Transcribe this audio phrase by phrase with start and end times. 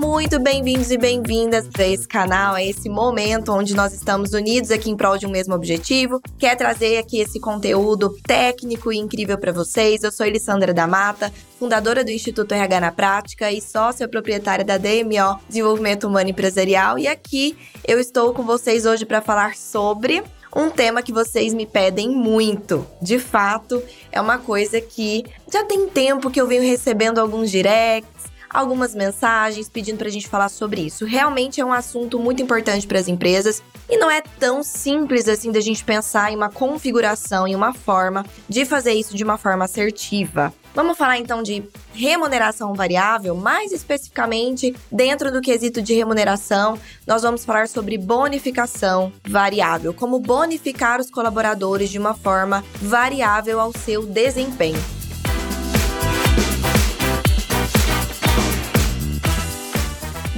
[0.00, 4.88] Muito bem-vindos e bem-vindas a esse canal, a esse momento onde nós estamos unidos aqui
[4.88, 9.36] em prol de um mesmo objetivo, que é trazer aqui esse conteúdo técnico e incrível
[9.36, 10.02] para vocês.
[10.02, 14.78] Eu sou Elissandra da Mata, fundadora do Instituto RH na Prática e sócia proprietária da
[14.78, 17.54] DMO Desenvolvimento Humano Empresarial, e aqui
[17.86, 20.22] eu estou com vocês hoje para falar sobre
[20.56, 22.86] um tema que vocês me pedem muito.
[23.02, 28.30] De fato, é uma coisa que já tem tempo que eu venho recebendo alguns directs,
[28.50, 31.04] algumas mensagens pedindo para a gente falar sobre isso.
[31.04, 35.52] Realmente é um assunto muito importante para as empresas e não é tão simples assim
[35.52, 39.64] da gente pensar em uma configuração e uma forma de fazer isso de uma forma
[39.64, 40.52] assertiva.
[40.74, 47.44] Vamos falar então de remuneração variável, mais especificamente dentro do quesito de remuneração, nós vamos
[47.44, 54.99] falar sobre bonificação variável, como bonificar os colaboradores de uma forma variável ao seu desempenho.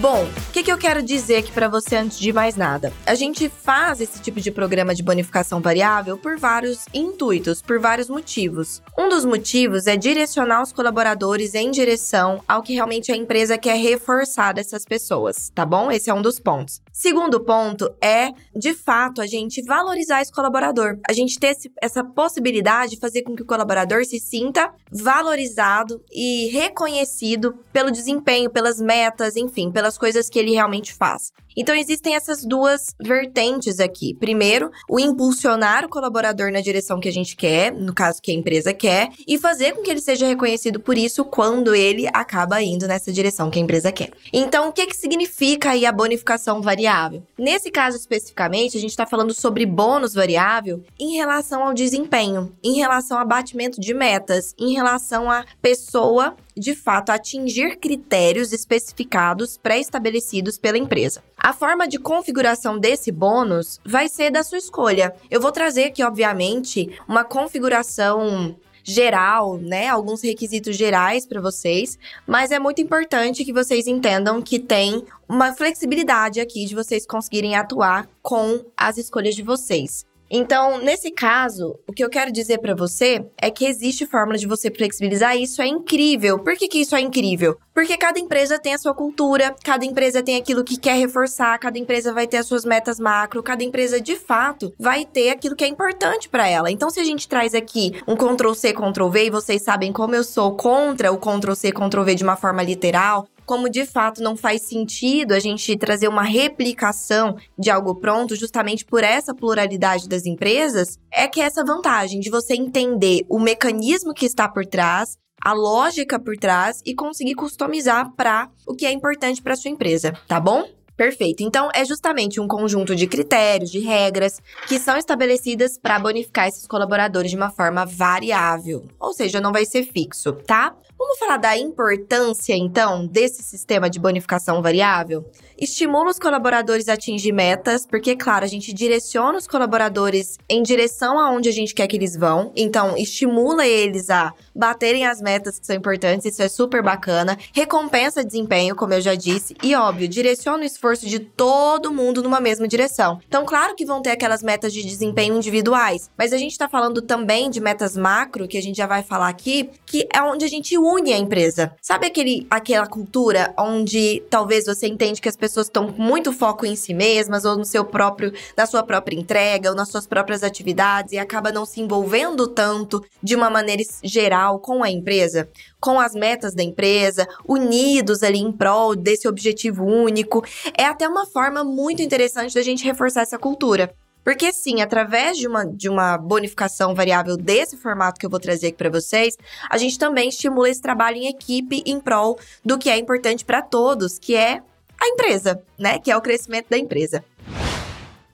[0.02, 2.92] Bom, o que, que, eu quero dizer aqui para você antes de mais nada?
[3.06, 8.08] A gente faz esse tipo de programa de bonificação variável por vários intuitos, por vários
[8.08, 8.82] motivos.
[8.98, 13.76] Um dos motivos é direcionar os colaboradores em direção ao que realmente a empresa quer
[13.76, 15.88] reforçar dessas pessoas, tá bom?
[15.88, 16.82] Esse é um dos pontos.
[16.92, 20.98] Segundo ponto é, de fato, a gente valorizar esse colaborador.
[21.08, 26.48] A gente ter essa possibilidade de fazer com que o colaborador se sinta valorizado e
[26.48, 31.32] reconhecido pelo desempenho, pelas metas, enfim, pelas as coisas que ele realmente faz.
[31.56, 34.14] Então existem essas duas vertentes aqui.
[34.14, 38.34] Primeiro, o impulsionar o colaborador na direção que a gente quer, no caso que a
[38.34, 42.88] empresa quer, e fazer com que ele seja reconhecido por isso quando ele acaba indo
[42.88, 44.12] nessa direção que a empresa quer.
[44.32, 47.22] Então, o que, que significa aí a bonificação variável?
[47.38, 52.76] Nesse caso especificamente, a gente está falando sobre bônus variável em relação ao desempenho, em
[52.76, 60.58] relação ao abatimento de metas, em relação à pessoa de fato atingir critérios especificados pré-estabelecidos
[60.58, 61.22] pela empresa.
[61.36, 65.14] A forma de configuração desse bônus vai ser da sua escolha.
[65.30, 69.88] Eu vou trazer aqui, obviamente, uma configuração geral, né?
[69.88, 75.52] Alguns requisitos gerais para vocês, mas é muito importante que vocês entendam que tem uma
[75.52, 80.04] flexibilidade aqui de vocês conseguirem atuar com as escolhas de vocês.
[80.34, 84.46] Então, nesse caso, o que eu quero dizer para você é que existe fórmula de
[84.46, 86.38] você flexibilizar e isso é incrível.
[86.38, 87.58] Por que, que isso é incrível?
[87.74, 91.78] Porque cada empresa tem a sua cultura, cada empresa tem aquilo que quer reforçar, cada
[91.78, 95.64] empresa vai ter as suas metas macro, cada empresa de fato vai ter aquilo que
[95.64, 96.70] é importante para ela.
[96.70, 100.14] Então, se a gente traz aqui um Ctrl C, Ctrl V, e vocês sabem como
[100.14, 104.22] eu sou contra o Ctrl C, Ctrl V de uma forma literal, como de fato
[104.22, 110.08] não faz sentido a gente trazer uma replicação de algo pronto, justamente por essa pluralidade
[110.08, 115.18] das empresas, é que essa vantagem de você entender o mecanismo que está por trás,
[115.44, 120.12] a lógica por trás e conseguir customizar para o que é importante para sua empresa,
[120.28, 120.68] tá bom?
[120.96, 121.42] Perfeito.
[121.42, 126.66] Então, é justamente um conjunto de critérios, de regras que são estabelecidas para bonificar esses
[126.66, 130.76] colaboradores de uma forma variável, ou seja, não vai ser fixo, tá?
[131.04, 135.28] Vamos falar da importância, então, desse sistema de bonificação variável?
[135.58, 141.18] Estimula os colaboradores a atingir metas, porque, claro, a gente direciona os colaboradores em direção
[141.18, 142.52] aonde a gente quer que eles vão.
[142.54, 147.36] Então, estimula eles a baterem as metas que são importantes, isso é super bacana.
[147.52, 152.40] Recompensa desempenho, como eu já disse, e, óbvio, direciona o esforço de todo mundo numa
[152.40, 153.20] mesma direção.
[153.26, 157.02] Então, claro que vão ter aquelas metas de desempenho individuais, mas a gente está falando
[157.02, 160.48] também de metas macro, que a gente já vai falar aqui, que é onde a
[160.48, 161.74] gente une a empresa.
[161.80, 166.66] Sabe aquele, aquela cultura onde talvez você entende que as pessoas estão com muito foco
[166.66, 170.42] em si mesmas ou no seu próprio, na sua própria entrega ou nas suas próprias
[170.42, 175.48] atividades e acaba não se envolvendo tanto de uma maneira geral com a empresa,
[175.80, 180.44] com as metas da empresa, unidos ali em prol desse objetivo único.
[180.76, 183.94] É até uma forma muito interessante da gente reforçar essa cultura.
[184.24, 188.68] Porque sim, através de uma, de uma bonificação variável desse formato que eu vou trazer
[188.68, 189.36] aqui para vocês,
[189.68, 193.62] a gente também estimula esse trabalho em equipe em prol do que é importante para
[193.62, 194.62] todos, que é
[195.00, 195.98] a empresa, né?
[195.98, 197.24] Que é o crescimento da empresa.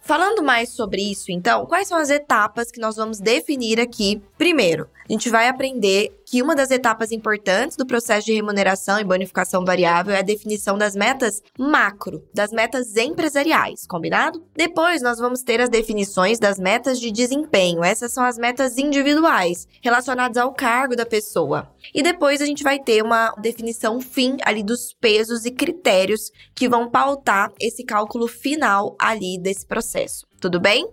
[0.02, 4.88] Falando mais sobre isso, então, quais são as etapas que nós vamos definir aqui Primeiro,
[5.08, 9.64] a gente vai aprender que uma das etapas importantes do processo de remuneração e bonificação
[9.64, 14.44] variável é a definição das metas macro, das metas empresariais, combinado?
[14.54, 17.82] Depois, nós vamos ter as definições das metas de desempenho.
[17.82, 21.68] Essas são as metas individuais, relacionadas ao cargo da pessoa.
[21.92, 26.68] E depois a gente vai ter uma definição fim ali dos pesos e critérios que
[26.68, 30.28] vão pautar esse cálculo final ali desse processo.
[30.40, 30.88] Tudo bem?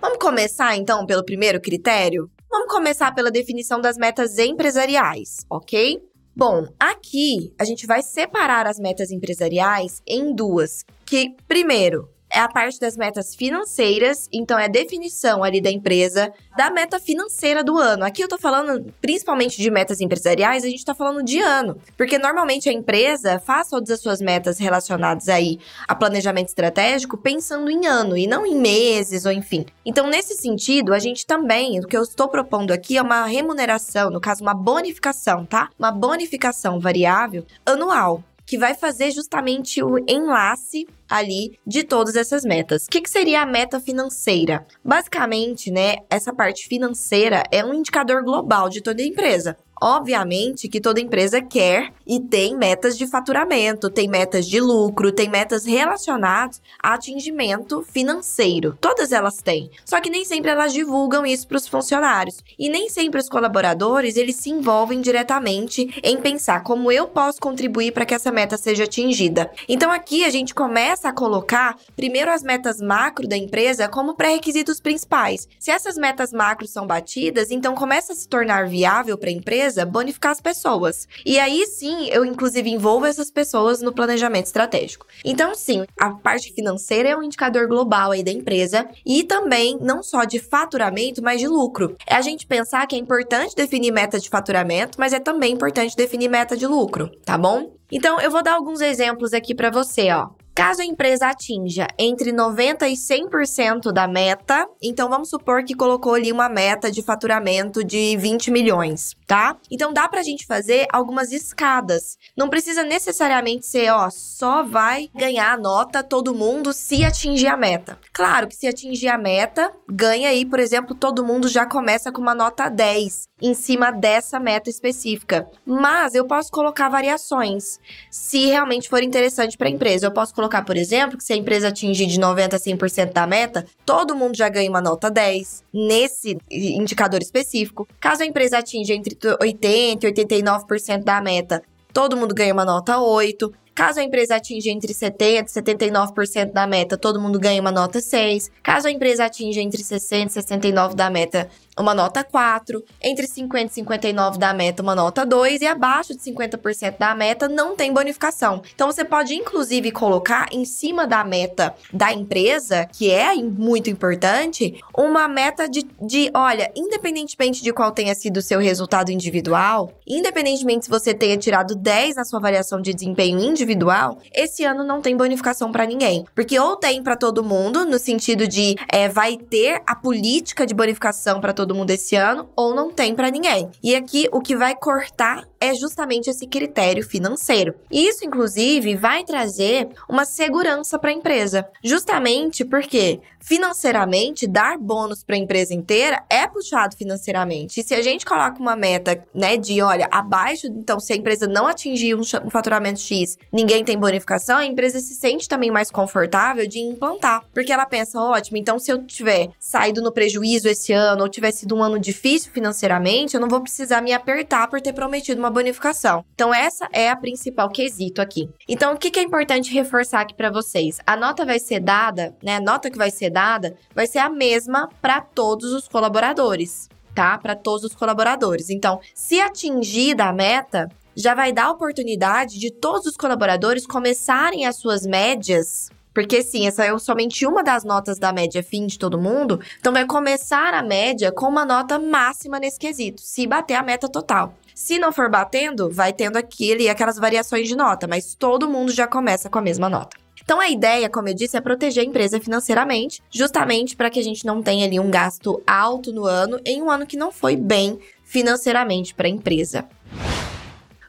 [0.00, 2.30] Vamos começar então pelo primeiro critério?
[2.50, 6.00] Vamos começar pela definição das metas empresariais, ok?
[6.34, 12.48] Bom, aqui a gente vai separar as metas empresariais em duas, que primeiro é a
[12.48, 17.78] parte das metas financeiras, então é a definição ali da empresa da meta financeira do
[17.78, 18.04] ano.
[18.04, 22.18] Aqui eu tô falando principalmente de metas empresariais, a gente tá falando de ano, porque
[22.18, 27.86] normalmente a empresa faz todas as suas metas relacionadas aí a planejamento estratégico pensando em
[27.86, 29.66] ano e não em meses ou enfim.
[29.84, 34.10] Então, nesse sentido, a gente também, o que eu estou propondo aqui é uma remuneração,
[34.10, 35.70] no caso uma bonificação, tá?
[35.78, 42.86] Uma bonificação variável anual que vai fazer justamente o enlace ali de todas essas metas.
[42.86, 44.66] O que, que, seria a meta financeira?
[44.84, 49.56] Basicamente, né, essa parte financeira é um indicador global de toda a empresa.
[49.80, 55.30] Obviamente que toda empresa quer e tem metas de faturamento, tem metas de lucro, tem
[55.30, 58.76] metas relacionadas a atingimento financeiro.
[58.78, 59.70] Todas elas têm.
[59.86, 62.44] Só que nem sempre elas divulgam isso para os funcionários.
[62.58, 67.92] E nem sempre os colaboradores, eles se envolvem diretamente em pensar como eu posso contribuir
[67.92, 69.50] para que essa meta seja atingida.
[69.66, 74.78] Então aqui a gente começa a colocar primeiro as metas macro da empresa como pré-requisitos
[74.78, 75.48] principais.
[75.58, 79.69] Se essas metas macro são batidas, então começa a se tornar viável para a empresa
[79.70, 81.08] empresa bonificar as pessoas.
[81.24, 85.06] E aí sim, eu inclusive envolvo essas pessoas no planejamento estratégico.
[85.24, 90.02] Então, sim, a parte financeira é um indicador global aí da empresa e também não
[90.02, 91.96] só de faturamento, mas de lucro.
[92.06, 95.96] É a gente pensar que é importante definir meta de faturamento, mas é também importante
[95.96, 97.72] definir meta de lucro, tá bom?
[97.92, 100.28] Então, eu vou dar alguns exemplos aqui para você, ó.
[100.60, 106.12] Caso a empresa atinja entre 90% e 100% da meta, então vamos supor que colocou
[106.12, 109.56] ali uma meta de faturamento de 20 milhões, tá?
[109.70, 112.18] Então dá pra gente fazer algumas escadas.
[112.36, 117.56] Não precisa necessariamente ser, ó, só vai ganhar a nota todo mundo se atingir a
[117.56, 117.98] meta.
[118.12, 122.20] Claro que se atingir a meta, ganha aí, por exemplo, todo mundo já começa com
[122.20, 125.48] uma nota 10 em cima dessa meta específica.
[125.64, 127.80] Mas eu posso colocar variações,
[128.10, 130.06] se realmente for interessante para a empresa.
[130.06, 133.12] Eu posso colocar colocar, por exemplo, que se a empresa atingir de 90% a 100%
[133.12, 137.86] da meta, todo mundo já ganha uma nota 10 nesse indicador específico.
[138.00, 141.62] Caso a empresa atinja entre 80% e 89% da meta,
[141.92, 143.52] todo mundo ganha uma nota 8.
[143.72, 148.00] Caso a empresa atinja entre 70% e 79% da meta, todo mundo ganha uma nota
[148.00, 148.50] 6.
[148.62, 151.48] Caso a empresa atinja entre 60% e 69% da meta,
[151.80, 156.20] uma nota 4, entre 50 e 59 da meta, uma nota 2 e abaixo de
[156.20, 158.62] 50% da meta não tem bonificação.
[158.74, 164.80] Então você pode inclusive colocar em cima da meta da empresa, que é muito importante,
[164.96, 170.84] uma meta de, de olha, independentemente de qual tenha sido o seu resultado individual, independentemente
[170.84, 175.16] se você tenha tirado 10 na sua variação de desempenho individual, esse ano não tem
[175.16, 179.82] bonificação para ninguém, porque ou tem para todo mundo no sentido de é, vai ter
[179.86, 183.70] a política de bonificação para todo todo mundo esse ano ou não tem para ninguém.
[183.82, 187.74] E aqui o que vai cortar é justamente esse critério financeiro.
[187.90, 195.22] E isso, inclusive, vai trazer uma segurança para a empresa, justamente porque financeiramente dar bônus
[195.22, 197.80] para a empresa inteira é puxado financeiramente.
[197.80, 201.46] E se a gente coloca uma meta, né, de olha, abaixo, então se a empresa
[201.46, 205.90] não atingir um, um faturamento X, ninguém tem bonificação, a empresa se sente também mais
[205.90, 210.92] confortável de implantar, porque ela pensa, ótimo, então se eu tiver saído no prejuízo esse
[210.92, 214.80] ano ou tivesse sido um ano difícil financeiramente, eu não vou precisar me apertar por
[214.80, 216.24] ter prometido uma bonificação.
[216.34, 218.48] Então, essa é a principal quesito aqui.
[218.68, 220.98] Então, o que, é importante reforçar aqui para vocês?
[221.06, 222.56] A nota vai ser dada, né?
[222.56, 227.38] A nota que vai ser dada vai ser a mesma para todos os colaboradores, tá?
[227.38, 228.70] Para todos os colaboradores.
[228.70, 234.66] Então, se atingida a meta, já vai dar a oportunidade de todos os colaboradores começarem
[234.66, 238.98] as suas médias porque sim, essa é somente uma das notas da média fim de
[238.98, 239.60] todo mundo.
[239.78, 244.08] Então vai começar a média com uma nota máxima nesse quesito, se bater a meta
[244.08, 244.54] total.
[244.74, 249.06] Se não for batendo, vai tendo aquele, aquelas variações de nota, mas todo mundo já
[249.06, 250.16] começa com a mesma nota.
[250.42, 254.24] Então a ideia, como eu disse, é proteger a empresa financeiramente, justamente para que a
[254.24, 257.56] gente não tenha ali um gasto alto no ano em um ano que não foi
[257.56, 259.86] bem financeiramente para a empresa.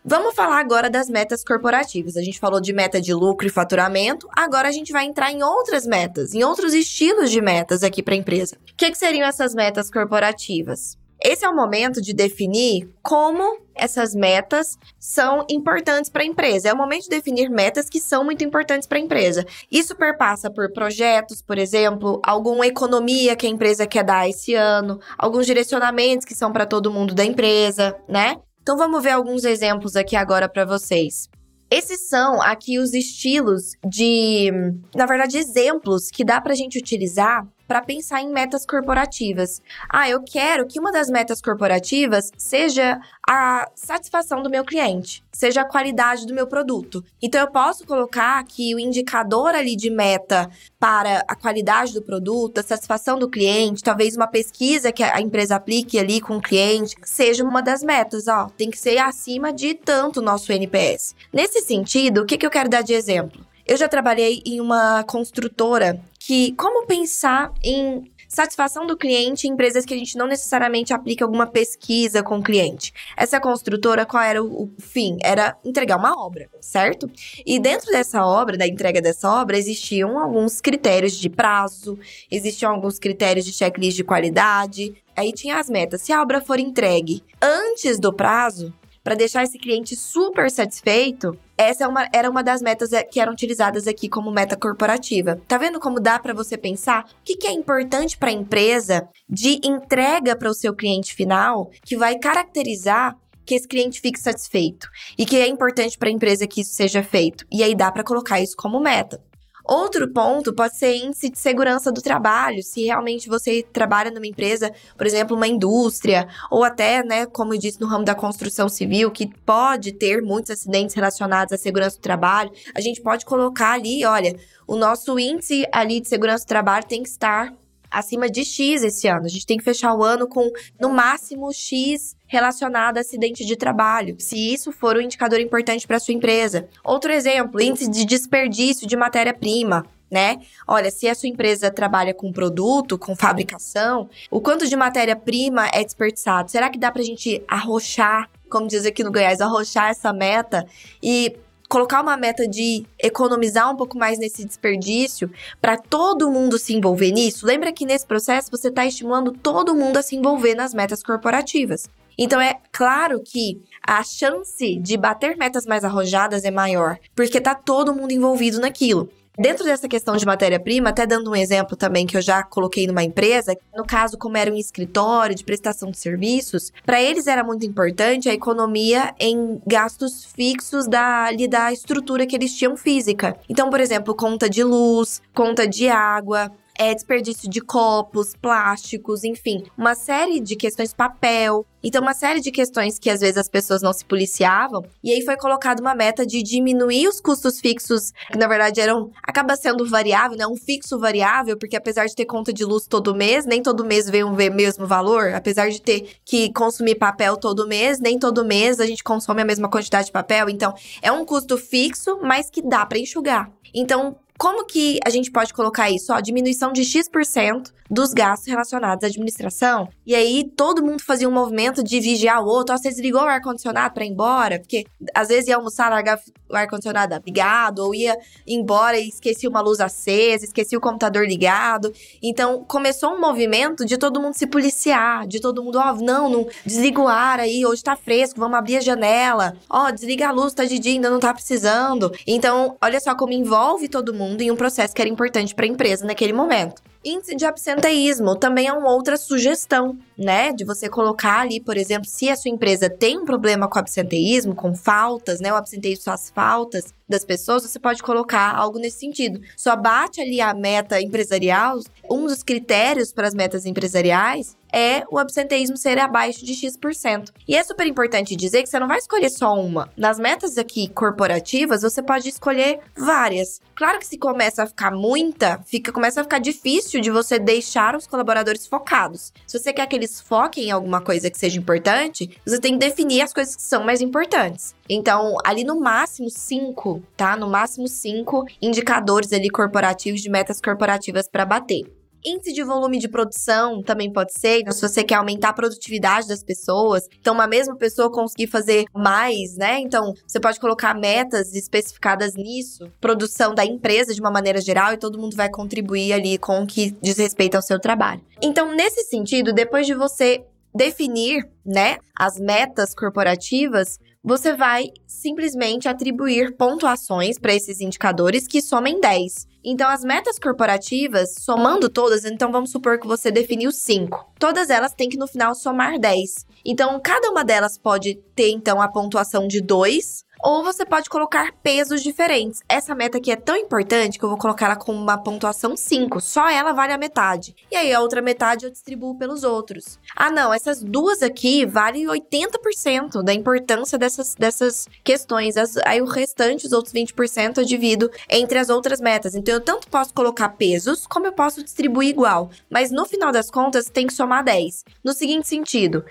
[0.03, 2.17] Vamos falar agora das metas corporativas.
[2.17, 5.43] A gente falou de meta de lucro e faturamento, agora a gente vai entrar em
[5.43, 8.55] outras metas, em outros estilos de metas aqui para a empresa.
[8.55, 10.99] O que, que seriam essas metas corporativas?
[11.23, 16.69] esse é o momento de definir como essas metas são importantes para a empresa.
[16.69, 19.45] É o momento de definir metas que são muito importantes para a empresa.
[19.71, 24.99] Isso perpassa por projetos, por exemplo, alguma economia que a empresa quer dar esse ano,
[25.17, 28.37] alguns direcionamentos que são para todo mundo da empresa, né?
[28.61, 31.29] Então vamos ver alguns exemplos aqui agora para vocês.
[31.69, 34.51] Esses são aqui os estilos de,
[34.93, 39.61] na verdade, exemplos que dá para a gente utilizar para pensar em metas corporativas.
[39.89, 45.61] Ah, eu quero que uma das metas corporativas seja a satisfação do meu cliente, seja
[45.61, 47.01] a qualidade do meu produto.
[47.21, 52.57] Então eu posso colocar que o indicador ali de meta para a qualidade do produto,
[52.57, 56.97] a satisfação do cliente, talvez uma pesquisa que a empresa aplique ali com o cliente,
[57.05, 61.15] seja uma das metas, ó, tem que ser acima de tanto nosso NPS.
[61.31, 63.49] Nesse sentido, o que, que eu quero dar de exemplo?
[63.71, 69.85] Eu já trabalhei em uma construtora que como pensar em satisfação do cliente em empresas
[69.85, 72.91] que a gente não necessariamente aplica alguma pesquisa com o cliente.
[73.15, 75.17] Essa construtora, qual era o, fim?
[75.21, 77.09] Era entregar uma obra, certo?
[77.45, 81.97] E dentro dessa obra, da entrega dessa obra, existiam alguns critérios de prazo,
[82.29, 84.93] existiam alguns critérios de checklist de qualidade.
[85.15, 86.01] Aí tinha as metas.
[86.01, 88.73] Se a obra for entregue antes do prazo,
[89.03, 93.19] para deixar esse cliente super satisfeito, essa é uma, era uma das metas é, que
[93.19, 95.39] eram utilizadas aqui como meta corporativa.
[95.47, 99.07] Tá vendo como dá para você pensar o que, que é importante para a empresa
[99.29, 104.87] de entrega para o seu cliente final que vai caracterizar que esse cliente fique satisfeito
[105.17, 107.45] e que é importante para a empresa que isso seja feito.
[107.51, 109.21] E aí dá para colocar isso como meta.
[109.63, 112.63] Outro ponto pode ser índice de segurança do trabalho.
[112.63, 117.59] Se realmente você trabalha numa empresa, por exemplo, uma indústria, ou até, né, como eu
[117.59, 122.01] disse, no ramo da construção civil, que pode ter muitos acidentes relacionados à segurança do
[122.01, 124.35] trabalho, a gente pode colocar ali, olha,
[124.67, 127.53] o nosso índice ali de segurança do trabalho tem que estar
[127.91, 129.25] acima de X esse ano.
[129.25, 133.57] A gente tem que fechar o ano com, no máximo, X relacionado a acidente de
[133.57, 136.69] trabalho, se isso for um indicador importante para sua empresa.
[136.81, 139.85] Outro exemplo, índice de desperdício de matéria-prima.
[140.09, 140.41] Né?
[140.67, 145.85] Olha, se a sua empresa trabalha com produto, com fabricação, o quanto de matéria-prima é
[145.85, 146.51] desperdiçado?
[146.51, 150.67] Será que dá para a gente arrochar, como diz aqui no Goiás, arrochar essa meta
[151.01, 151.37] e
[151.71, 157.11] colocar uma meta de economizar um pouco mais nesse desperdício para todo mundo se envolver
[157.11, 161.01] nisso, lembra que nesse processo você está estimulando todo mundo a se envolver nas metas
[161.01, 161.89] corporativas.
[162.17, 167.55] Então é claro que a chance de bater metas mais arrojadas é maior, porque tá
[167.55, 169.09] todo mundo envolvido naquilo.
[169.41, 173.03] Dentro dessa questão de matéria-prima, até dando um exemplo também que eu já coloquei numa
[173.03, 177.65] empresa, no caso, como era um escritório de prestação de serviços, para eles era muito
[177.65, 183.35] importante a economia em gastos fixos da, ali, da estrutura que eles tinham física.
[183.49, 189.63] Então, por exemplo, conta de luz, conta de água, é, desperdício de copos, plásticos, enfim,
[189.77, 191.63] uma série de questões, papel.
[191.83, 194.83] Então, uma série de questões que às vezes as pessoas não se policiavam.
[195.03, 199.11] E aí foi colocada uma meta de diminuir os custos fixos, que na verdade eram.
[199.23, 200.47] acaba sendo variável, né?
[200.47, 204.09] Um fixo variável, porque apesar de ter conta de luz todo mês, nem todo mês
[204.09, 205.35] vem o mesmo valor.
[205.35, 209.45] Apesar de ter que consumir papel todo mês, nem todo mês a gente consome a
[209.45, 210.49] mesma quantidade de papel.
[210.49, 213.51] Então, é um custo fixo, mas que dá para enxugar.
[213.73, 216.11] Então, como que a gente pode colocar isso?
[216.11, 219.87] Ó, diminuição de X% dos gastos relacionados à administração.
[220.03, 222.73] E aí todo mundo fazia um movimento de vigiar o outro.
[222.73, 224.59] Ó, você desligou o ar-condicionado para ir embora?
[224.59, 226.19] Porque às vezes ia almoçar, largar
[226.49, 228.17] o ar-condicionado ligado, ou ia
[228.47, 231.93] embora e esquecia uma luz acesa, esquecia o computador ligado.
[232.23, 236.47] Então começou um movimento de todo mundo se policiar, de todo mundo, ó, não, não
[236.65, 239.55] desliga o ar aí, hoje tá fresco, vamos abrir a janela.
[239.69, 242.11] Ó, desliga a luz, tá de dia, ainda não tá precisando.
[242.25, 245.67] Então, olha só como envolve todo mundo em um processo que era importante para a
[245.67, 246.81] empresa naquele momento.
[247.03, 250.53] Índice de absenteísmo também é uma outra sugestão, né?
[250.53, 254.55] De você colocar ali, por exemplo, se a sua empresa tem um problema com absenteísmo,
[254.55, 255.51] com faltas, né?
[255.51, 259.41] O absenteísmo as faltas das pessoas, você pode colocar algo nesse sentido.
[259.57, 265.19] Só bate ali a meta empresarial, um dos critérios para as metas empresariais é o
[265.19, 267.31] absenteísmo ser abaixo de X%.
[267.47, 269.91] E é super importante dizer que você não vai escolher só uma.
[269.97, 273.59] Nas metas aqui corporativas, você pode escolher várias.
[273.75, 277.95] Claro que se começa a ficar muita, fica começa a ficar difícil de você deixar
[277.95, 279.33] os colaboradores focados.
[279.45, 282.79] Se você quer que eles foquem em alguma coisa que seja importante, você tem que
[282.79, 284.75] definir as coisas que são mais importantes.
[284.89, 287.37] Então, ali no máximo cinco, tá?
[287.37, 292.00] No máximo cinco indicadores ali corporativos de metas corporativas para bater.
[292.23, 296.27] Índice de volume de produção também pode ser, então, se você quer aumentar a produtividade
[296.27, 297.07] das pessoas.
[297.19, 299.79] Então, uma mesma pessoa conseguir fazer mais, né?
[299.79, 304.97] Então, você pode colocar metas especificadas nisso, produção da empresa de uma maneira geral, e
[304.97, 308.21] todo mundo vai contribuir ali com o que diz respeito ao seu trabalho.
[308.41, 316.55] Então, nesse sentido, depois de você definir, né, as metas corporativas, você vai simplesmente atribuir
[316.55, 319.50] pontuações para esses indicadores que somem 10.
[319.63, 324.33] Então, as metas corporativas, somando todas, então vamos supor que você definiu 5.
[324.39, 326.45] Todas elas têm que no final somar 10.
[326.65, 331.53] Então, cada uma delas pode ter então a pontuação de 2 ou você pode colocar
[331.63, 332.61] pesos diferentes.
[332.67, 336.19] Essa meta aqui é tão importante que eu vou colocar ela com uma pontuação 5.
[336.19, 337.55] Só ela vale a metade.
[337.71, 339.99] E aí a outra metade eu distribuo pelos outros.
[340.15, 345.57] Ah, não, essas duas aqui valem 80% da importância dessas, dessas questões.
[345.57, 349.35] As, aí o restante, os outros 20%, eu divido entre as outras metas.
[349.35, 352.49] Então eu tanto posso colocar pesos, como eu posso distribuir igual.
[352.69, 354.85] Mas no final das contas, tem que somar 10.
[355.03, 356.03] No seguinte sentido.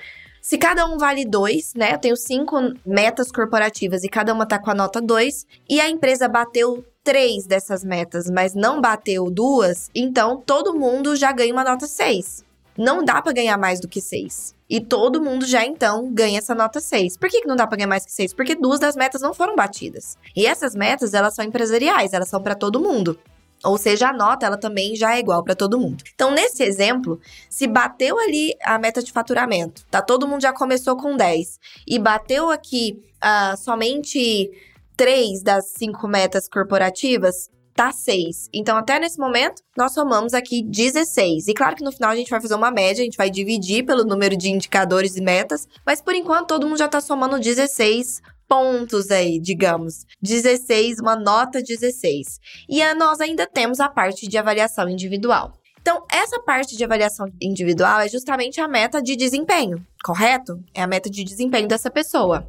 [0.50, 1.95] Se cada um vale 2, né?
[1.95, 5.88] Eu tenho cinco metas corporativas e cada uma tá com a nota 2, e a
[5.88, 11.62] empresa bateu três dessas metas, mas não bateu duas, então todo mundo já ganha uma
[11.62, 12.45] nota 6.
[12.76, 14.57] Não dá para ganhar mais do que 6.
[14.69, 17.16] E todo mundo já então ganha essa nota 6.
[17.16, 18.35] Por que, que não dá para ganhar mais que 6?
[18.35, 20.19] Porque duas das metas não foram batidas.
[20.35, 23.16] E essas metas, elas são empresariais, elas são para todo mundo.
[23.64, 26.02] Ou seja, a nota ela também já é igual para todo mundo.
[26.14, 30.00] Então, nesse exemplo, se bateu ali a meta de faturamento, tá?
[30.00, 34.50] Todo mundo já começou com 10 e bateu aqui uh, somente
[34.96, 38.48] 3 das 5 metas corporativas, tá 6.
[38.52, 41.48] Então, até nesse momento, nós somamos aqui 16.
[41.48, 43.84] E claro que no final a gente vai fazer uma média, a gente vai dividir
[43.84, 48.20] pelo número de indicadores e metas, mas por enquanto todo mundo já tá somando 16
[48.50, 50.04] pontos aí, digamos.
[50.21, 52.40] 16, uma nota 16.
[52.69, 55.52] E a, nós ainda temos a parte de avaliação individual.
[55.80, 60.61] Então, essa parte de avaliação individual é justamente a meta de desempenho, correto?
[60.75, 62.45] É a meta de desempenho dessa pessoa.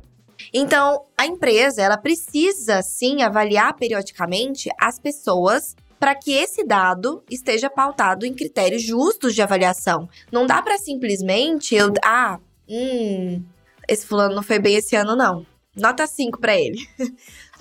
[0.51, 7.70] Então, a empresa, ela precisa sim avaliar periodicamente as pessoas para que esse dado esteja
[7.70, 10.10] pautado em critérios justos de avaliação.
[10.31, 13.43] Não dá para simplesmente eu, ah, hum,
[13.88, 15.46] esse fulano não foi bem esse ano não.
[15.75, 16.87] Nota 5 para ele.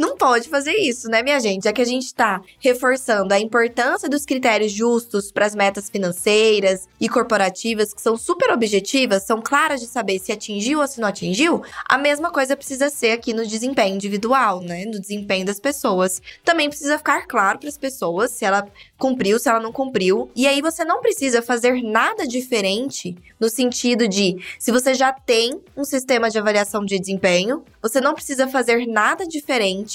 [0.01, 1.69] Não pode fazer isso, né, minha gente?
[1.69, 6.89] É que a gente está reforçando a importância dos critérios justos para as metas financeiras
[6.99, 11.09] e corporativas, que são super objetivas, são claras de saber se atingiu ou se não
[11.09, 11.63] atingiu.
[11.85, 14.87] A mesma coisa precisa ser aqui no desempenho individual, né?
[14.87, 16.23] No desempenho das pessoas.
[16.43, 20.31] Também precisa ficar claro para as pessoas se ela cumpriu, se ela não cumpriu.
[20.35, 25.61] E aí você não precisa fazer nada diferente no sentido de se você já tem
[25.77, 29.90] um sistema de avaliação de desempenho, você não precisa fazer nada diferente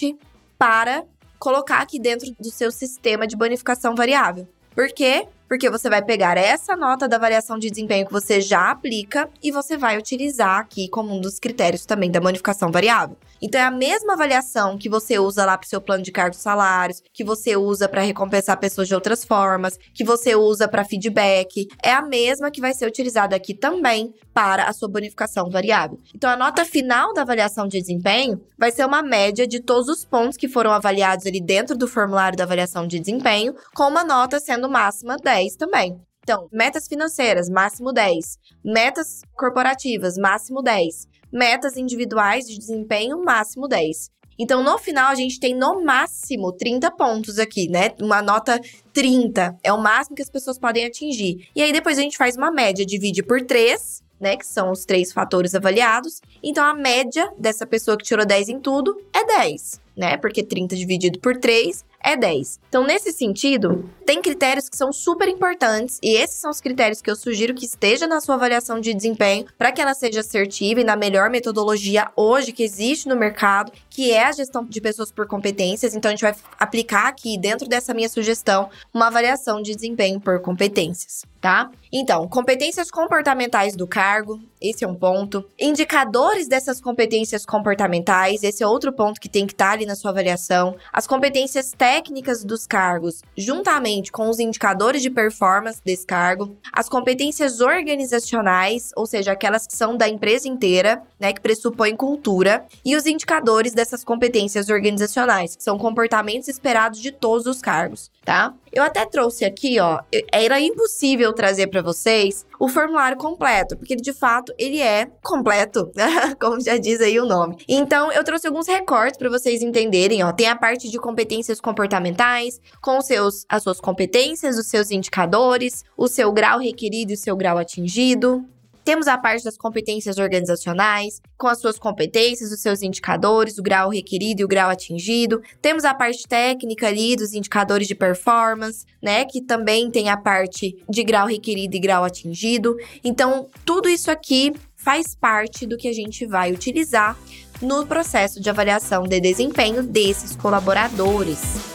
[0.58, 1.04] para
[1.40, 4.48] colocar aqui dentro do seu sistema de bonificação variável.
[4.74, 5.28] Por quê?
[5.48, 9.52] Porque você vai pegar essa nota da avaliação de desempenho que você já aplica e
[9.52, 13.16] você vai utilizar aqui como um dos critérios também da bonificação variável.
[13.42, 16.40] Então é a mesma avaliação que você usa lá para o seu plano de cargos
[16.40, 21.68] salários, que você usa para recompensar pessoas de outras formas, que você usa para feedback,
[21.82, 25.98] é a mesma que vai ser utilizada aqui também para a sua bonificação variável.
[26.14, 30.04] Então a nota final da avaliação de desempenho vai ser uma média de todos os
[30.04, 34.38] pontos que foram avaliados ali dentro do formulário da avaliação de desempenho, com uma nota
[34.40, 35.98] sendo máxima 10 também.
[36.22, 38.38] Então, metas financeiras, máximo 10.
[38.64, 44.10] Metas corporativas, máximo 10 metas individuais de desempenho, máximo 10.
[44.38, 47.92] Então, no final, a gente tem no máximo 30 pontos aqui, né?
[48.02, 48.60] Uma nota
[48.94, 51.48] 30 é o máximo que as pessoas podem atingir.
[51.56, 54.38] E aí, depois a gente faz uma média, divide por 3, né?
[54.38, 56.22] Que são os três fatores avaliados.
[56.44, 60.18] Então, a média dessa pessoa que tirou 10 em tudo é 10, né?
[60.18, 62.60] Porque 30 dividido por 3 é 10.
[62.70, 67.10] Então, nesse sentido, tem critérios que são super importantes e esses são os critérios que
[67.10, 70.84] eu sugiro que esteja na sua avaliação de desempenho para que ela seja assertiva e
[70.84, 75.28] na melhor metodologia hoje que existe no mercado, que é a gestão de pessoas por
[75.28, 75.96] competências.
[75.96, 80.40] Então, a gente vai aplicar aqui, dentro dessa minha sugestão, uma avaliação de desempenho por
[80.42, 81.70] competências, tá?
[81.94, 85.46] Então, competências comportamentais do cargo, esse é um ponto.
[85.60, 89.96] Indicadores dessas competências comportamentais, esse é outro ponto que tem que estar tá ali na
[89.96, 90.76] sua avaliação.
[90.92, 97.62] As competências técnicas dos cargos, juntamente com os indicadores de performance desse cargo, as competências
[97.62, 103.06] organizacionais, ou seja, aquelas que são da empresa inteira, né, que pressupõem cultura, e os
[103.06, 108.54] indicadores dessas competências organizacionais, que são comportamentos esperados de todos os cargos, tá?
[108.74, 110.02] Eu até trouxe aqui, ó,
[110.34, 115.92] era impossível trazer para vocês o formulário completo, porque de fato ele é completo,
[116.42, 117.58] como já diz aí o nome.
[117.68, 120.32] Então eu trouxe alguns recortes para vocês entenderem, ó.
[120.32, 126.08] Tem a parte de competências comportamentais, com seus as suas competências, os seus indicadores, o
[126.08, 128.44] seu grau requerido e o seu grau atingido.
[128.86, 133.90] Temos a parte das competências organizacionais, com as suas competências, os seus indicadores, o grau
[133.90, 135.42] requerido e o grau atingido.
[135.60, 140.78] Temos a parte técnica ali dos indicadores de performance, né, que também tem a parte
[140.88, 142.78] de grau requerido e grau atingido.
[143.04, 147.18] Então, tudo isso aqui faz parte do que a gente vai utilizar
[147.60, 151.75] no processo de avaliação de desempenho desses colaboradores.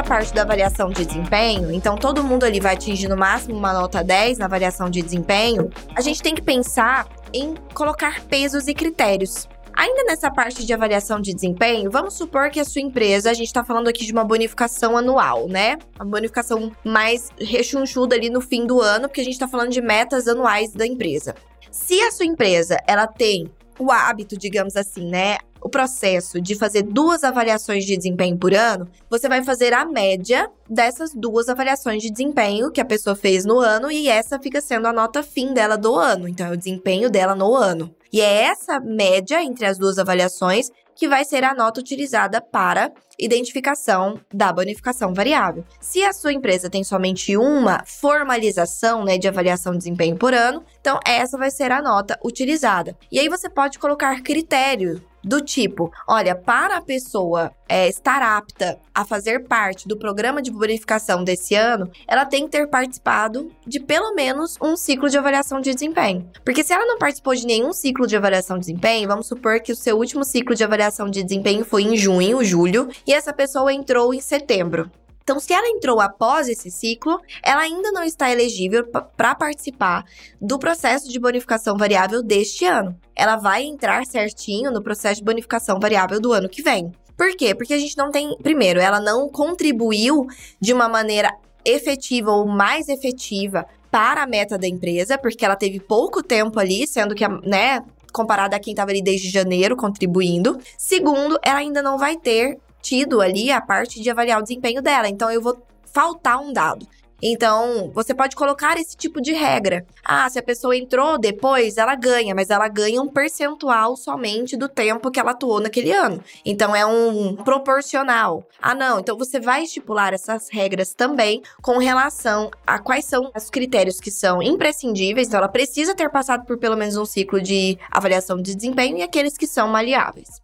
[0.00, 3.72] Essa parte da avaliação de desempenho, então todo mundo ali vai atingir no máximo uma
[3.72, 8.72] nota 10 na avaliação de desempenho, a gente tem que pensar em colocar pesos e
[8.72, 9.46] critérios.
[9.74, 13.48] Ainda nessa parte de avaliação de desempenho, vamos supor que a sua empresa, a gente
[13.48, 15.76] está falando aqui de uma bonificação anual, né?
[15.96, 19.82] Uma bonificação mais rechonchuda ali no fim do ano, porque a gente está falando de
[19.82, 21.34] metas anuais da empresa.
[21.70, 25.36] Se a sua empresa, ela tem o hábito, digamos assim, né?
[25.60, 30.50] O processo de fazer duas avaliações de desempenho por ano, você vai fazer a média
[30.68, 34.86] dessas duas avaliações de desempenho que a pessoa fez no ano e essa fica sendo
[34.86, 36.26] a nota fim dela do ano.
[36.26, 37.94] Então, é o desempenho dela no ano.
[38.12, 40.70] E é essa média entre as duas avaliações
[41.00, 45.64] que vai ser a nota utilizada para identificação da bonificação variável.
[45.80, 50.62] Se a sua empresa tem somente uma formalização né, de avaliação de desempenho por ano,
[50.78, 52.96] então essa vai ser a nota utilizada.
[53.10, 58.78] E aí você pode colocar critério do tipo, olha, para a pessoa é, estar apta
[58.94, 63.78] a fazer parte do programa de bonificação desse ano, ela tem que ter participado de
[63.80, 66.28] pelo menos um ciclo de avaliação de desempenho.
[66.44, 69.72] Porque se ela não participou de nenhum ciclo de avaliação de desempenho, vamos supor que
[69.72, 73.72] o seu último ciclo de avaliação de desempenho foi em junho, julho, e essa pessoa
[73.72, 74.90] entrou em setembro.
[75.30, 78.84] Então, se ela entrou após esse ciclo, ela ainda não está elegível
[79.16, 80.04] para participar
[80.40, 82.98] do processo de bonificação variável deste ano.
[83.14, 86.90] Ela vai entrar certinho no processo de bonificação variável do ano que vem.
[87.16, 87.54] Por quê?
[87.54, 88.36] Porque a gente não tem.
[88.42, 90.26] Primeiro, ela não contribuiu
[90.60, 91.32] de uma maneira
[91.64, 96.88] efetiva ou mais efetiva para a meta da empresa, porque ela teve pouco tempo ali,
[96.88, 100.58] sendo que, né, comparada a quem estava ali desde janeiro contribuindo.
[100.76, 105.08] Segundo, ela ainda não vai ter tido ali a parte de avaliar o desempenho dela.
[105.08, 105.60] Então eu vou
[105.92, 106.86] faltar um dado.
[107.22, 109.84] Então, você pode colocar esse tipo de regra.
[110.04, 114.68] Ah, se a pessoa entrou depois, ela ganha, mas ela ganha um percentual somente do
[114.68, 116.22] tempo que ela atuou naquele ano.
[116.44, 118.44] Então, é um proporcional.
[118.60, 119.00] Ah, não.
[119.00, 124.10] Então, você vai estipular essas regras também com relação a quais são os critérios que
[124.10, 125.28] são imprescindíveis.
[125.28, 129.02] Então, ela precisa ter passado por pelo menos um ciclo de avaliação de desempenho e
[129.02, 130.40] aqueles que são maleáveis.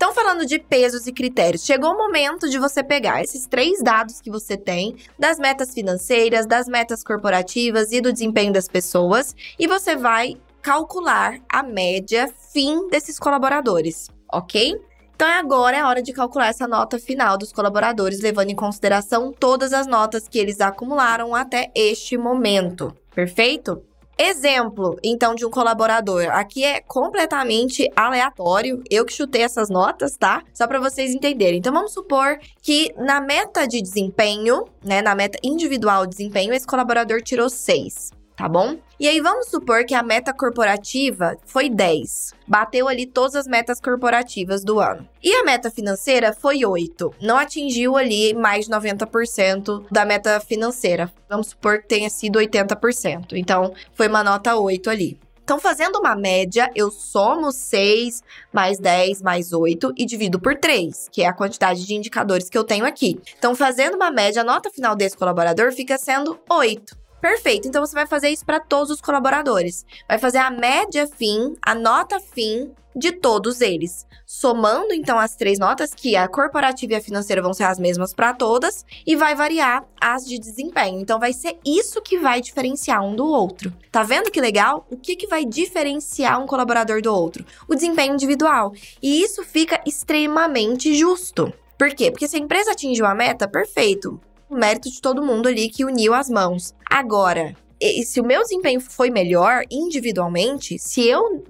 [0.00, 4.18] Então, falando de pesos e critérios, chegou o momento de você pegar esses três dados
[4.18, 9.66] que você tem das metas financeiras, das metas corporativas e do desempenho das pessoas e
[9.66, 14.74] você vai calcular a média fim desses colaboradores, ok?
[15.14, 19.74] Então agora é hora de calcular essa nota final dos colaboradores, levando em consideração todas
[19.74, 22.96] as notas que eles acumularam até este momento.
[23.14, 23.82] Perfeito?
[24.22, 26.28] Exemplo, então, de um colaborador.
[26.32, 28.82] Aqui é completamente aleatório.
[28.90, 30.42] Eu que chutei essas notas, tá?
[30.52, 31.58] Só para vocês entenderem.
[31.58, 36.66] Então, vamos supor que na meta de desempenho, né, na meta individual de desempenho, esse
[36.66, 38.78] colaborador tirou 6 tá bom?
[38.98, 42.32] E aí vamos supor que a meta corporativa foi 10.
[42.48, 45.06] Bateu ali todas as metas corporativas do ano.
[45.22, 47.16] E a meta financeira foi 8.
[47.20, 51.12] Não atingiu ali mais de 90% da meta financeira.
[51.28, 53.34] Vamos supor que tenha sido 80%.
[53.34, 55.18] Então, foi uma nota 8 ali.
[55.44, 58.22] Então, fazendo uma média, eu somo 6
[58.52, 62.56] mais 10 mais 8 e divido por 3, que é a quantidade de indicadores que
[62.56, 63.20] eu tenho aqui.
[63.36, 66.99] Então, fazendo uma média, a nota final desse colaborador fica sendo 8.
[67.20, 67.68] Perfeito.
[67.68, 69.84] Então você vai fazer isso para todos os colaboradores.
[70.08, 74.06] Vai fazer a média fim, a nota fim de todos eles.
[74.26, 78.14] Somando então as três notas, que a corporativa e a financeira vão ser as mesmas
[78.14, 81.00] para todas, e vai variar as de desempenho.
[81.00, 83.72] Então vai ser isso que vai diferenciar um do outro.
[83.90, 84.86] Tá vendo que legal?
[84.90, 87.44] O que, que vai diferenciar um colaborador do outro?
[87.68, 88.72] O desempenho individual.
[89.02, 91.52] E isso fica extremamente justo.
[91.76, 92.10] Por quê?
[92.10, 94.20] Porque se a empresa atingiu a meta, perfeito
[94.50, 96.74] o mérito de todo mundo ali que uniu as mãos.
[96.90, 97.56] Agora,
[98.04, 101.42] se o meu desempenho foi melhor individualmente, se eu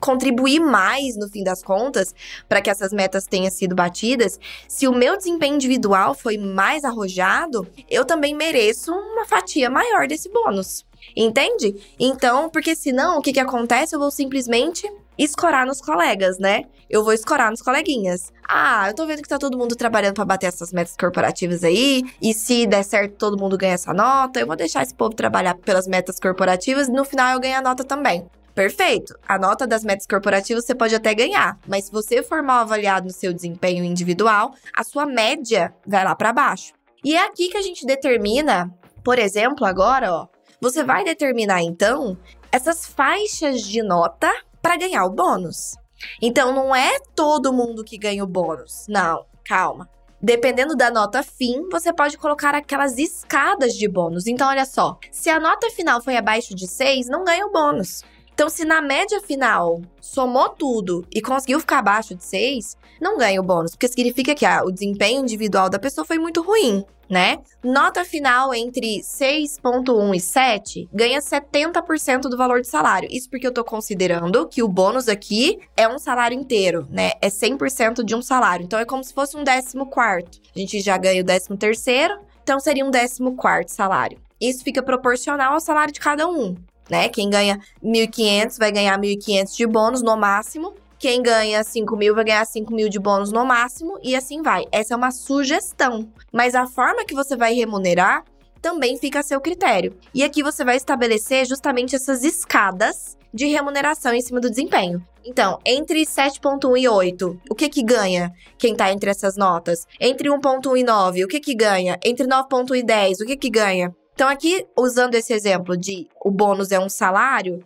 [0.00, 2.14] contribuir mais no fim das contas
[2.48, 7.66] para que essas metas tenham sido batidas, se o meu desempenho individual foi mais arrojado,
[7.88, 10.84] eu também mereço uma fatia maior desse bônus.
[11.16, 11.74] Entende?
[11.98, 13.94] Então, porque senão o que, que acontece?
[13.94, 16.62] Eu vou simplesmente escorar nos colegas, né?
[16.88, 18.32] Eu vou escorar nos coleguinhas.
[18.48, 22.02] Ah, eu tô vendo que tá todo mundo trabalhando para bater essas metas corporativas aí,
[22.22, 25.54] e se der certo todo mundo ganha essa nota, eu vou deixar esse povo trabalhar
[25.56, 28.26] pelas metas corporativas e no final eu ganho a nota também.
[28.54, 29.14] perfeito.
[29.28, 33.06] A nota das metas corporativas você pode até ganhar, mas se você for mal avaliado
[33.06, 36.72] no seu desempenho individual, a sua média vai lá para baixo.
[37.04, 38.68] E é aqui que a gente determina,
[39.04, 40.26] por exemplo, agora, ó,
[40.60, 42.16] você vai determinar então
[42.50, 45.74] essas faixas de nota para ganhar o bônus.
[46.20, 48.86] Então não é todo mundo que ganha o bônus.
[48.88, 49.88] Não, calma.
[50.20, 54.26] Dependendo da nota fim, você pode colocar aquelas escadas de bônus.
[54.26, 58.02] Então, olha só: se a nota final foi abaixo de 6, não ganha o bônus.
[58.34, 63.40] Então, se na média final somou tudo e conseguiu ficar abaixo de 6, não ganha
[63.40, 67.38] o bônus, porque significa que ah, o desempenho individual da pessoa foi muito ruim né?
[67.62, 73.08] Nota final entre 6.1 e 7 ganha 70% do valor de salário.
[73.10, 77.12] Isso porque eu tô considerando que o bônus aqui é um salário inteiro, né?
[77.20, 78.64] É 100% de um salário.
[78.64, 80.38] Então é como se fosse um 14 quarto.
[80.54, 84.18] A gente já ganha o 13 terceiro, então seria um 14 quarto salário.
[84.40, 86.54] Isso fica proporcional ao salário de cada um,
[86.88, 87.08] né?
[87.08, 92.24] Quem ganha 1.500 vai ganhar 1.500 de bônus no máximo quem ganha 5 mil vai
[92.24, 94.64] ganhar 5 mil de bônus no máximo e assim vai.
[94.72, 96.10] Essa é uma sugestão.
[96.32, 98.24] Mas a forma que você vai remunerar
[98.60, 99.96] também fica a seu critério.
[100.12, 105.04] E aqui você vai estabelecer justamente essas escadas de remuneração em cima do desempenho.
[105.24, 109.86] Então, entre 7.1 e 8, o que que ganha quem tá entre essas notas?
[110.00, 111.98] Entre 1.1 e 9, o que que ganha?
[112.02, 113.94] Entre 9.1 e 10, o que que ganha?
[114.14, 117.62] Então, aqui, usando esse exemplo de o bônus é um salário,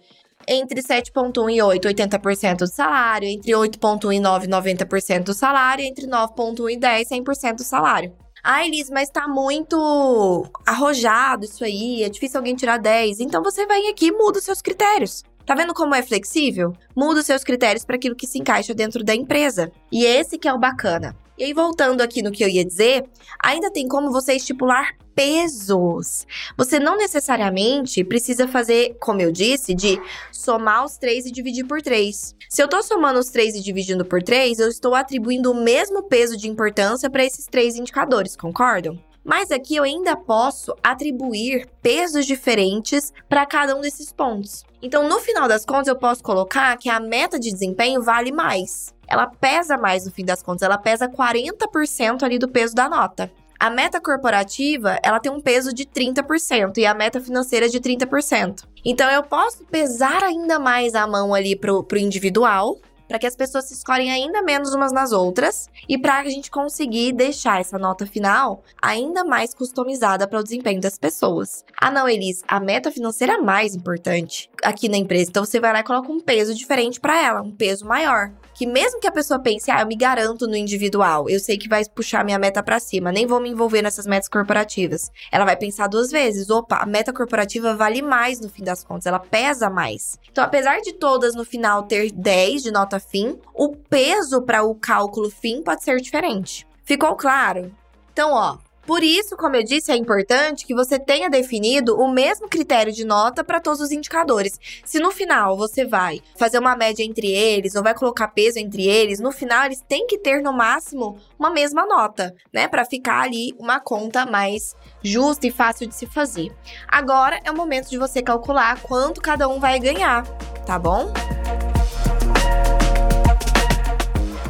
[0.49, 3.29] entre 7,1 e 8, 80% do salário.
[3.29, 5.85] Entre 8,1 e 9, 90% do salário.
[5.85, 8.13] Entre 9,1 e 10, 100% do salário.
[8.45, 13.21] Ah, Elis, mas tá muito arrojado isso aí, é difícil alguém tirar 10.
[13.21, 15.23] Então você vem aqui e muda os seus critérios.
[15.47, 16.73] Tá vendo como é flexível?
[16.95, 19.71] Muda os seus critérios para aquilo que se encaixa dentro da empresa.
[19.93, 21.17] E esse que é o bacana.
[21.38, 23.05] E aí, voltando aqui no que eu ia dizer,
[23.42, 26.27] ainda tem como você estipular pesos.
[26.57, 31.81] Você não necessariamente precisa fazer, como eu disse, de somar os três e dividir por
[31.81, 32.35] três.
[32.49, 36.03] Se eu tô somando os três e dividindo por três, eu estou atribuindo o mesmo
[36.03, 38.99] peso de importância para esses três indicadores, concordam?
[39.25, 44.64] Mas aqui eu ainda posso atribuir pesos diferentes para cada um desses pontos.
[44.83, 48.92] Então, no final das contas, eu posso colocar que a meta de desempenho vale mais
[49.12, 53.31] ela pesa mais no fim das contas, ela pesa 40% ali do peso da nota.
[53.61, 58.64] A meta corporativa, ela tem um peso de 30% e a meta financeira de 30%.
[58.83, 63.37] Então eu posso pesar ainda mais a mão ali pro, pro individual, para que as
[63.37, 67.79] pessoas se escolhem ainda menos umas nas outras e para a gente conseguir deixar essa
[67.79, 71.62] nota final ainda mais customizada para o desempenho das pessoas.
[71.79, 75.31] Ah, não, Elis, a meta financeira é mais importante aqui na empresa.
[75.31, 78.66] Então você vai lá e coloca um peso diferente para ela, um peso maior que
[78.66, 81.85] mesmo que a pessoa pense, ah, eu me garanto no individual, eu sei que vai
[81.85, 85.11] puxar minha meta para cima, nem vou me envolver nessas metas corporativas.
[85.31, 89.07] Ela vai pensar duas vezes, opa, a meta corporativa vale mais no fim das contas,
[89.07, 90.18] ela pesa mais.
[90.31, 94.75] Então, apesar de todas no final ter 10 de nota fim, o peso para o
[94.75, 96.66] cálculo fim pode ser diferente.
[96.85, 97.72] Ficou claro?
[98.12, 102.49] Então, ó, por isso, como eu disse, é importante que você tenha definido o mesmo
[102.49, 104.59] critério de nota para todos os indicadores.
[104.85, 108.87] Se no final você vai fazer uma média entre eles ou vai colocar peso entre
[108.87, 113.23] eles, no final eles têm que ter no máximo uma mesma nota, né, para ficar
[113.23, 116.53] ali uma conta mais justa e fácil de se fazer.
[116.88, 120.27] Agora é o momento de você calcular quanto cada um vai ganhar,
[120.66, 121.12] tá bom?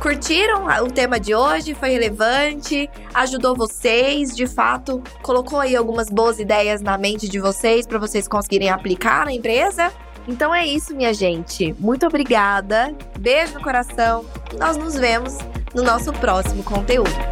[0.02, 1.74] Curtiram o tema de hoje?
[1.74, 2.90] Foi relevante?
[3.14, 4.34] Ajudou vocês?
[4.34, 9.24] De fato, colocou aí algumas boas ideias na mente de vocês para vocês conseguirem aplicar
[9.24, 9.92] na empresa?
[10.26, 11.72] Então é isso, minha gente.
[11.78, 12.92] Muito obrigada.
[13.16, 14.24] Beijo no coração.
[14.58, 15.38] Nós nos vemos
[15.72, 17.31] no nosso próximo conteúdo.